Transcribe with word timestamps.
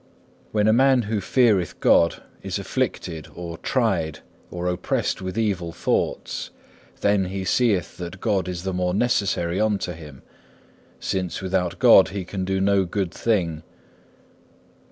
When 0.51 0.67
a 0.67 0.73
man 0.73 1.03
who 1.03 1.21
feareth 1.21 1.79
God 1.79 2.23
is 2.41 2.57
afflicted 2.57 3.27
or 3.35 3.59
tried 3.59 4.21
or 4.49 4.65
oppressed 4.65 5.21
with 5.21 5.37
evil 5.37 5.71
thoughts, 5.71 6.49
then 7.01 7.25
he 7.25 7.45
seeth 7.45 7.97
that 7.97 8.19
God 8.19 8.47
is 8.47 8.63
the 8.63 8.73
more 8.73 8.95
necessary 8.95 9.61
unto 9.61 9.91
him, 9.91 10.23
since 10.99 11.39
without 11.39 11.77
God 11.77 12.07
he 12.09 12.25
can 12.25 12.45
do 12.45 12.59
no 12.59 12.83
good 12.83 13.11
thing. 13.11 13.61